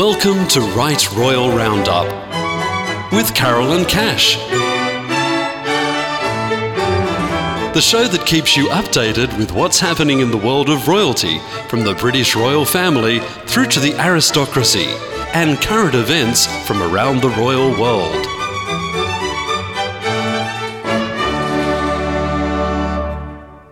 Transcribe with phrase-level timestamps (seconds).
[0.00, 2.06] Welcome to Right Royal Roundup
[3.12, 4.38] with Carolyn Cash.
[7.74, 11.84] The show that keeps you updated with what's happening in the world of royalty, from
[11.84, 14.86] the British royal family through to the aristocracy,
[15.34, 18.24] and current events from around the royal world.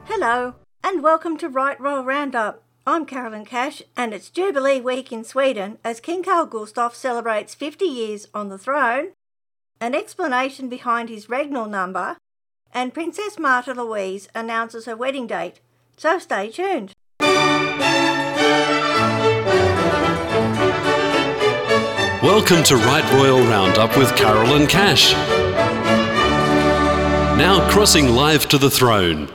[0.04, 2.67] Hello, and welcome to Right Royal Roundup.
[2.90, 7.84] I'm Carolyn Cash, and it's Jubilee Week in Sweden as King Carl Gustaf celebrates 50
[7.84, 9.08] years on the throne,
[9.78, 12.16] an explanation behind his regnal number,
[12.72, 15.60] and Princess Märtha Louise announces her wedding date.
[15.98, 16.94] So stay tuned.
[22.22, 25.12] Welcome to Right Royal Roundup with Carolyn Cash.
[27.36, 29.28] Now crossing live to the throne.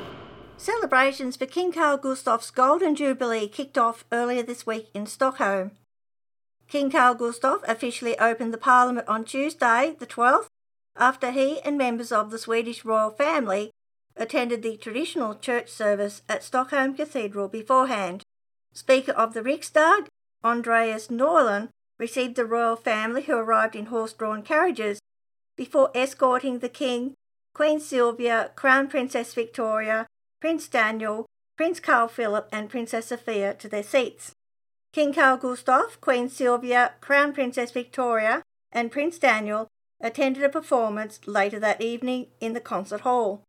[0.93, 5.71] Celebrations for King Carl Gustaf's Golden Jubilee kicked off earlier this week in Stockholm.
[6.67, 10.45] King Carl Gustaf officially opened the Parliament on Tuesday, the 12th,
[10.95, 13.71] after he and members of the Swedish royal family
[14.15, 18.21] attended the traditional church service at Stockholm Cathedral beforehand.
[18.71, 20.05] Speaker of the Riksdag,
[20.43, 24.99] Andreas Norlén, received the royal family who arrived in horse-drawn carriages
[25.57, 27.15] before escorting the King,
[27.55, 30.05] Queen Sylvia, Crown Princess Victoria,
[30.43, 34.33] Prince Daniel, Prince Carl Philip and Princess Sophia to their seats.
[34.91, 39.69] King Carl Gustaf, Queen Sylvia, Crown Princess Victoria and Prince Daniel
[40.01, 43.43] attended a performance later that evening in the concert hall.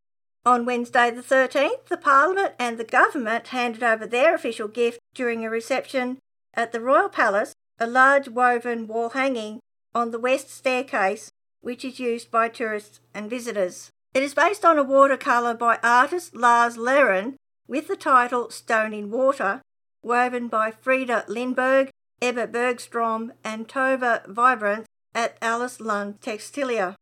[0.47, 5.45] On Wednesday the 13th, the Parliament and the government handed over their official gift during
[5.45, 6.19] a reception
[6.55, 9.59] at the Royal Palace a large woven wall hanging
[9.97, 13.91] on the west staircase, which is used by tourists and visitors.
[14.15, 17.35] It is based on a watercolour by artist Lars Lerin
[17.67, 19.61] with the title Stone in Water,
[20.05, 21.89] woven by Frida Lindberg,
[22.23, 26.95] Ebba Bergstrom, and Tova Vibrant at Alice Lund Textilia.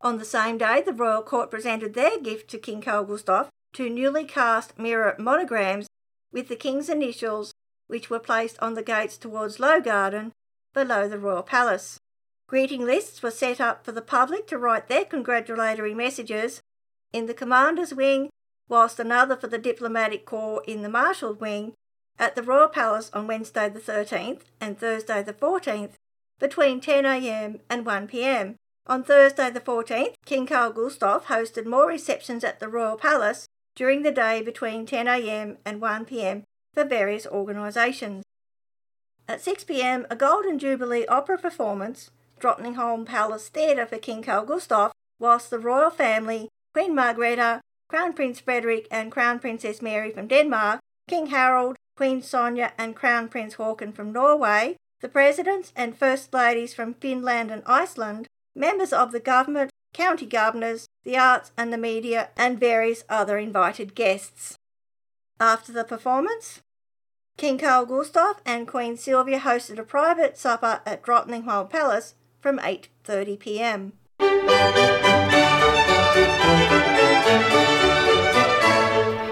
[0.00, 3.90] On the same day, the Royal Court presented their gift to King Carl Gustaf, two
[3.90, 5.88] newly cast mirror monograms
[6.32, 7.52] with the King's initials
[7.88, 10.30] which were placed on the gates towards Low Garden,
[10.72, 11.98] below the Royal Palace.
[12.50, 16.60] Greeting lists were set up for the public to write their congratulatory messages
[17.12, 18.28] in the Commander's Wing,
[18.68, 21.74] whilst another for the Diplomatic Corps in the Marshal Wing
[22.18, 25.92] at the Royal Palace on Wednesday the 13th and Thursday the 14th
[26.40, 28.56] between 10am and 1pm.
[28.88, 33.46] On Thursday the 14th, King Carl Gustaf hosted more receptions at the Royal Palace
[33.76, 36.42] during the day between 10am and 1pm
[36.74, 38.24] for various organisations.
[39.28, 42.10] At 6pm, a Golden Jubilee opera performance,
[42.40, 48.40] Drottningholm Palace Theatre for King Carl Gustaf, whilst the royal family, Queen Margrethe, Crown Prince
[48.40, 53.92] Frederick and Crown Princess Mary from Denmark, King Harald, Queen Sonja and Crown Prince Haakon
[53.92, 59.70] from Norway, the presidents and first ladies from Finland and Iceland, members of the government,
[59.92, 64.56] county governors, the arts and the media, and various other invited guests.
[65.40, 66.60] After the performance,
[67.36, 73.38] King Carl Gustaf and Queen Sylvia hosted a private supper at Drottningholm Palace from 8:30
[73.38, 73.92] p.m.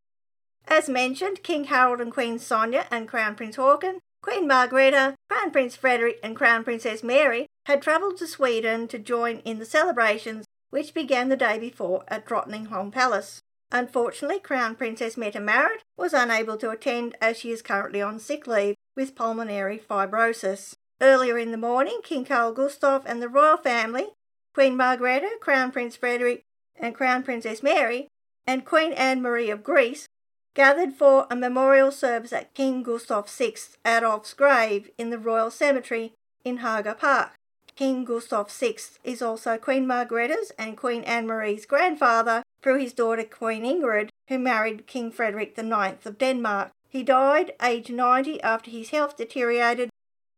[0.68, 5.74] As mentioned, King Harald and Queen Sonja and Crown Prince Haakon, Queen Margrethe, Crown Prince
[5.74, 10.94] Frederick and Crown Princess Mary had travelled to Sweden to join in the celebrations which
[10.94, 13.40] began the day before at Drottningholm Palace.
[13.70, 18.46] Unfortunately, Crown Princess Mette Marit was unable to attend as she is currently on sick
[18.46, 20.74] leave with pulmonary fibrosis.
[21.00, 24.06] Earlier in the morning, King Carl Gustaf and the royal family,
[24.54, 26.42] Queen Margrethe, Crown Prince Frederick,
[26.80, 28.08] and Crown Princess Mary,
[28.46, 30.08] and Queen Anne Marie of Greece
[30.54, 33.54] gathered for a memorial service at King Gustav VI
[33.84, 36.14] Adolf's grave in the Royal Cemetery
[36.44, 37.34] in Haga Park.
[37.76, 43.24] King Gustav VI is also Queen Margrethe's and Queen Anne Marie's grandfather through his daughter
[43.24, 46.70] Queen Ingrid, who married King Frederick IX of Denmark.
[46.88, 49.90] He died aged 90 after his health deteriorated,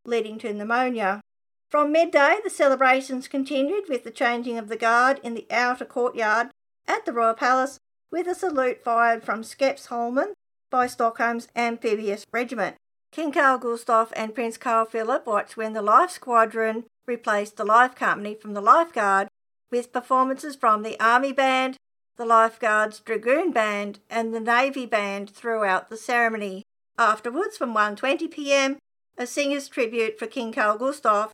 [0.05, 1.21] leading to pneumonia.
[1.69, 6.51] From midday, the celebrations continued with the changing of the guard in the outer courtyard
[6.87, 7.79] at the Royal Palace
[8.11, 10.33] with a salute fired from Skeppsholmen,
[10.71, 12.77] by Stockholm's amphibious regiment.
[13.11, 17.97] King Carl Gustaf and Prince Carl Philip watched when the Life Squadron replaced the Life
[17.97, 19.29] Company from the Lifeguard
[19.71, 21.77] with performances from the Army Band,
[22.21, 26.65] the Lifeguards Dragoon Band, and the Navy Band throughout the ceremony.
[26.99, 28.77] Afterwards, from 1:20 p.m.,
[29.17, 31.31] a singer's tribute for King Carl Gustaf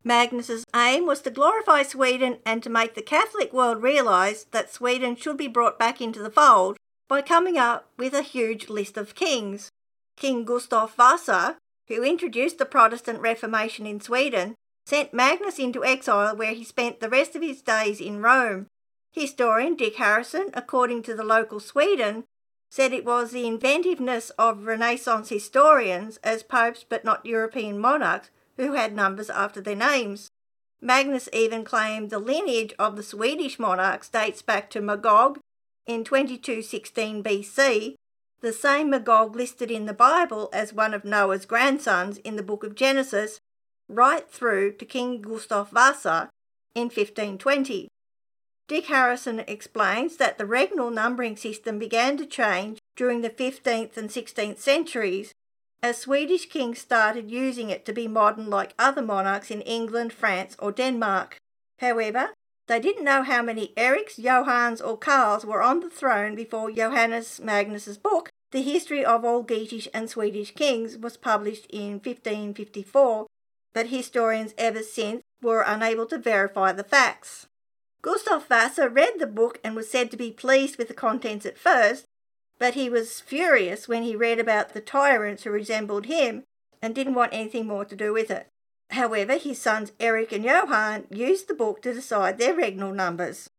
[0.03, 5.15] Magnus's aim was to glorify Sweden and to make the Catholic world realise that Sweden
[5.15, 6.77] should be brought back into the fold
[7.09, 9.69] by coming up with a huge list of kings.
[10.15, 11.57] King Gustav Vasa,
[11.89, 14.55] who introduced the Protestant Reformation in Sweden,
[14.89, 18.65] sent Magnus into exile where he spent the rest of his days in Rome.
[19.11, 22.23] Historian Dick Harrison, according to the local Sweden,
[22.71, 28.73] said it was the inventiveness of Renaissance historians as popes but not European monarchs who
[28.73, 30.31] had numbers after their names.
[30.81, 35.37] Magnus even claimed the lineage of the Swedish monarchs dates back to Magog
[35.85, 37.93] in 2216 BC,
[38.41, 42.63] the same Magog listed in the Bible as one of Noah's grandsons in the book
[42.63, 43.39] of Genesis
[43.89, 46.29] right through to King Gustav Vasa
[46.75, 47.89] in 1520.
[48.67, 54.09] Dick Harrison explains that the regnal numbering system began to change during the 15th and
[54.09, 55.33] 16th centuries
[55.81, 60.55] as Swedish kings started using it to be modern like other monarchs in England, France,
[60.59, 61.37] or Denmark.
[61.79, 62.29] However,
[62.67, 67.39] they didn't know how many Erics, Johanns, or Karls were on the throne before Johannes
[67.39, 73.25] Magnus's book, The History of All Geatish and Swedish Kings, was published in 1554
[73.73, 77.47] but historians ever since were unable to verify the facts.
[78.01, 81.57] Gustav Vasa read the book and was said to be pleased with the contents at
[81.57, 82.05] first,
[82.57, 86.43] but he was furious when he read about the tyrants who resembled him
[86.81, 88.47] and didn't want anything more to do with it.
[88.91, 93.49] However, his sons Eric and Johann used the book to decide their regnal numbers.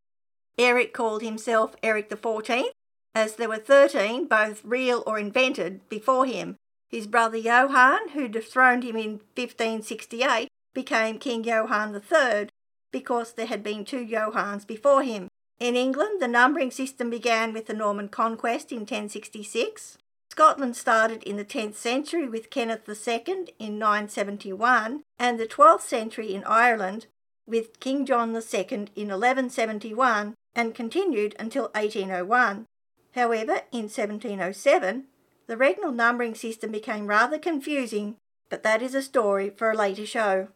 [0.58, 2.72] Eric called himself Eric the Fourteenth,
[3.14, 6.56] as there were thirteen, both real or invented, before him,
[6.90, 12.48] his brother Johann, who dethroned him in 1568, became King Johann III
[12.92, 15.28] because there had been two Johanns before him.
[15.60, 19.98] In England, the numbering system began with the Norman conquest in 1066.
[20.30, 26.34] Scotland started in the 10th century with Kenneth II in 971, and the 12th century
[26.34, 27.06] in Ireland
[27.46, 28.66] with King John II
[28.96, 32.66] in 1171 and continued until 1801.
[33.14, 35.04] However, in 1707,
[35.50, 38.14] the regnal numbering system became rather confusing,
[38.50, 40.46] but that is a story for a later show.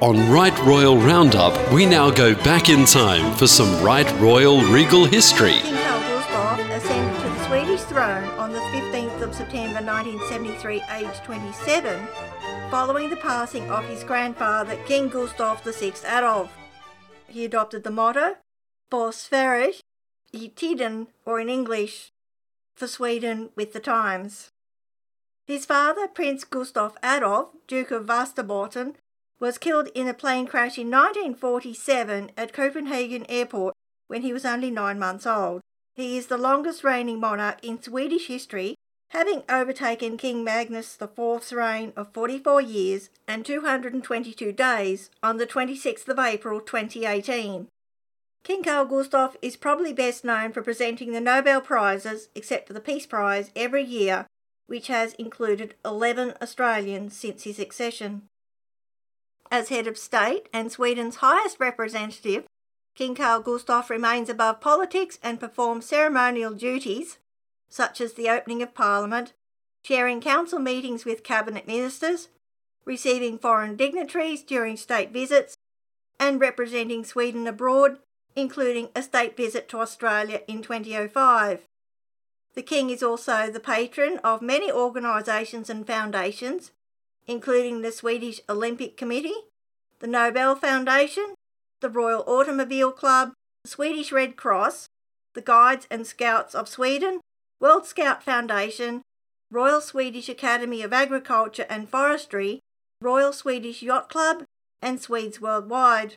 [0.00, 5.04] On Right Royal Roundup, we now go back in time for some Right Royal regal
[5.04, 5.58] history.
[5.60, 11.22] King Carl Gustaf ascended to the Swedish throne on the 15th of September 1973, aged
[11.22, 12.06] 27,
[12.70, 16.50] following the passing of his grandfather, King Gustav VI Adolf
[17.28, 18.36] he adopted the motto
[18.90, 19.80] for Sverige
[20.34, 22.10] i tiden, or in English,
[22.74, 24.50] for Sweden with the times.
[25.46, 28.94] His father, Prince Gustav Adolf, Duke of Västerbotten,
[29.38, 33.74] was killed in a plane crash in 1947 at Copenhagen Airport
[34.08, 35.60] when he was only nine months old.
[35.94, 38.74] He is the longest reigning monarch in Swedish history
[39.14, 46.08] having overtaken King Magnus IV's reign of 44 years and 222 days on the 26th
[46.08, 47.68] of April 2018.
[48.42, 52.80] King Carl Gustaf is probably best known for presenting the Nobel Prizes, except for the
[52.80, 54.26] Peace Prize, every year,
[54.66, 58.22] which has included 11 Australians since his accession.
[59.48, 62.44] As head of state and Sweden's highest representative,
[62.96, 67.18] King Carl Gustaf remains above politics and performs ceremonial duties,
[67.74, 69.32] such as the opening of Parliament,
[69.82, 72.28] chairing council meetings with cabinet ministers,
[72.84, 75.56] receiving foreign dignitaries during state visits,
[76.20, 77.98] and representing Sweden abroad,
[78.36, 81.66] including a state visit to Australia in 2005.
[82.54, 86.70] The King is also the patron of many organisations and foundations,
[87.26, 89.48] including the Swedish Olympic Committee,
[89.98, 91.34] the Nobel Foundation,
[91.80, 93.32] the Royal Automobile Club,
[93.64, 94.86] the Swedish Red Cross,
[95.34, 97.18] the Guides and Scouts of Sweden,
[97.64, 99.00] World Scout Foundation,
[99.50, 102.60] Royal Swedish Academy of Agriculture and Forestry,
[103.00, 104.44] Royal Swedish Yacht Club,
[104.82, 106.16] and Swedes worldwide.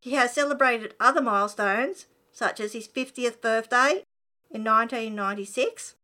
[0.00, 4.04] He has celebrated other milestones, such as his 50th birthday
[4.48, 5.96] in 1996,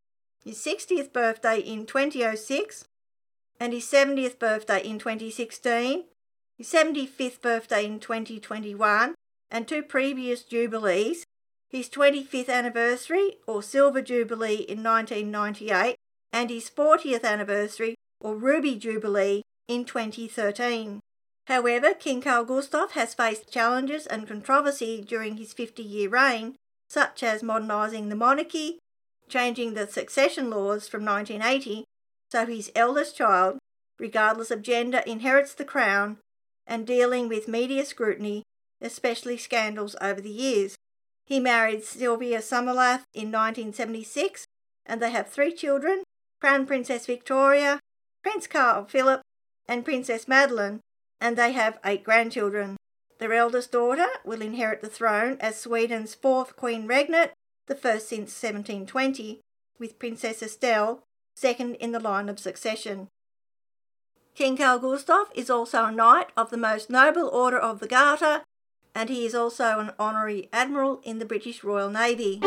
[0.45, 2.85] his 60th birthday in 2006,
[3.61, 6.07] and his 70th birthday in 2016,
[6.59, 9.15] his 75th birthday in 2021,
[9.49, 11.25] and two previous jubilees,
[11.73, 15.97] his 25th anniversary or Silver Jubilee in 1998,
[16.33, 21.01] and his 40th anniversary or Ruby Jubilee in 2013.
[21.47, 26.55] However, King Carl Gustaf has faced challenges and controversy during his 50 year reign,
[26.89, 28.79] such as modernising the monarchy,
[29.29, 31.85] changing the succession laws from 1980
[32.33, 33.59] so his eldest child,
[33.99, 36.17] regardless of gender, inherits the crown,
[36.67, 38.43] and dealing with media scrutiny,
[38.81, 40.75] especially scandals over the years.
[41.25, 44.47] He married Sylvia Sommerlath in 1976,
[44.87, 46.03] and they have three children
[46.41, 47.79] Crown Princess Victoria,
[48.23, 49.23] Prince Carl Philip,
[49.69, 50.81] and Princess Madeleine,
[51.21, 52.77] and they have eight grandchildren.
[53.19, 57.31] Their eldest daughter will inherit the throne as Sweden's fourth Queen Regnant,
[57.67, 59.41] the first since 1720,
[59.79, 61.05] with Princess Estelle
[61.37, 63.09] second in the line of succession.
[64.35, 68.43] King Carl Gustaf is also a Knight of the Most Noble Order of the Garter,
[68.95, 72.41] and he is also an Honorary Admiral in the British Royal Navy.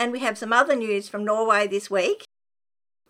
[0.00, 2.24] And we have some other news from Norway this week.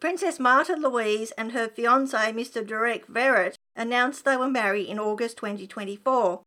[0.03, 2.67] Princess Märtha Louise and her fiance, Mr.
[2.67, 6.43] Durek Verrett, announced they were married in August 2024.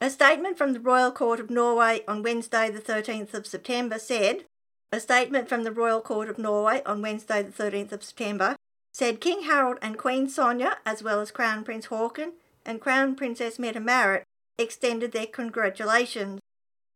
[0.00, 4.46] A statement from the Royal Court of Norway on Wednesday, the 13th of September, said
[4.90, 8.56] A statement from the Royal Court of Norway on Wednesday, the 13th of September,
[8.94, 12.32] said King Harald and Queen Sonja, as well as Crown Prince Haakon
[12.64, 14.24] and Crown Princess Mette Marit,
[14.56, 16.40] extended their congratulations.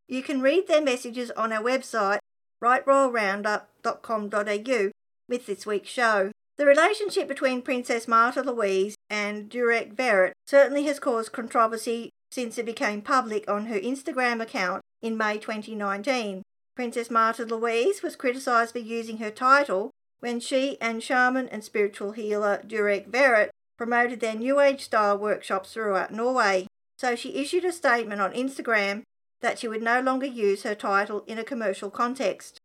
[0.08, 2.20] You can read their messages on our website,
[2.64, 4.91] rightroyalroundup.com.au,
[5.32, 6.30] with this week's show.
[6.58, 12.66] The relationship between Princess Märtha Louise and Durek Verrett certainly has caused controversy since it
[12.66, 16.42] became public on her Instagram account in May 2019.
[16.76, 22.12] Princess Märtha Louise was criticised for using her title when she and shaman and spiritual
[22.12, 23.48] healer Durek Verrett
[23.78, 26.66] promoted their New Age style workshops throughout Norway.
[26.98, 29.02] So she issued a statement on Instagram
[29.40, 32.58] that she would no longer use her title in a commercial context.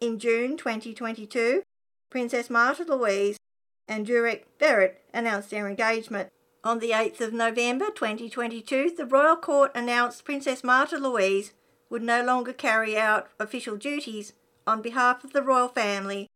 [0.00, 1.62] In June 2022,
[2.12, 3.38] Princess Märtha Louise
[3.88, 6.28] and Durek Verrett announced their engagement.
[6.62, 11.54] On the 8th of November 2022, the Royal Court announced Princess Märtha Louise
[11.88, 14.34] would no longer carry out official duties
[14.66, 16.26] on behalf of the royal family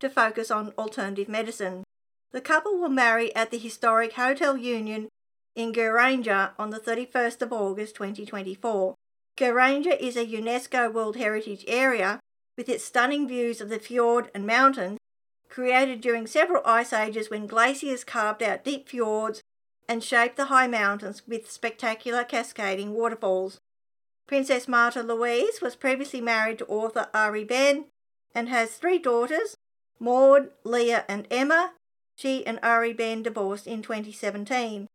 [0.00, 1.84] to focus on alternative medicine.
[2.32, 5.08] The couple will marry at the historic Hotel Union
[5.54, 8.94] in Geiranger on the 31st of August 2024.
[9.36, 12.20] Geiranger is a UNESCO World Heritage Area
[12.56, 14.98] with its stunning views of the fjord and mountains
[15.48, 19.42] created during several ice ages when glaciers carved out deep fjords
[19.88, 23.60] and shaped the high mountains with spectacular cascading waterfalls.
[24.26, 27.84] Princess Märtha Louise was previously married to author Ari Behn
[28.34, 29.56] and has three daughters,
[30.00, 31.72] Maud, Leah, and Emma.
[32.16, 34.88] She and Ari Behn divorced in 2017.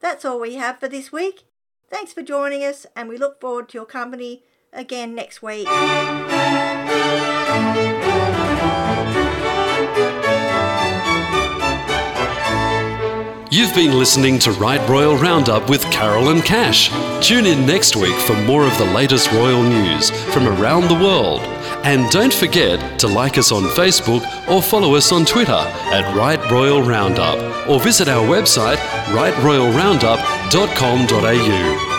[0.00, 1.44] That's all we have for this week.
[1.88, 4.42] Thanks for joining us, and we look forward to your company
[4.72, 5.68] again next week.
[13.74, 16.90] You've been listening to Right Royal Roundup with Carolyn Cash.
[17.26, 21.40] Tune in next week for more of the latest royal news from around the world.
[21.82, 26.38] And don't forget to like us on Facebook or follow us on Twitter at Right
[26.52, 28.76] Royal Roundup or visit our website
[29.06, 31.93] rightroyalroundup.com.au.